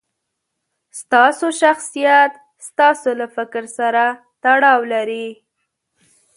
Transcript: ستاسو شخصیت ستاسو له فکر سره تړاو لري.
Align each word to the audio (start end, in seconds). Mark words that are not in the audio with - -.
ستاسو 1.01 1.47
شخصیت 1.61 2.31
ستاسو 2.67 3.09
له 3.19 3.27
فکر 3.35 3.63
سره 3.77 4.03
تړاو 4.43 4.81
لري. 4.93 5.27